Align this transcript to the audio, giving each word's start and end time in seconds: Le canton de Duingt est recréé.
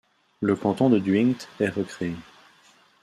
Le 0.39 0.55
canton 0.55 0.89
de 0.89 0.97
Duingt 0.97 1.47
est 1.59 1.69
recréé. 1.69 2.15